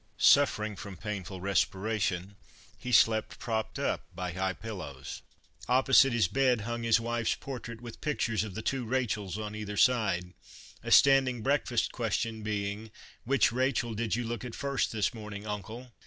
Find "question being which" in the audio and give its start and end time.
11.91-13.51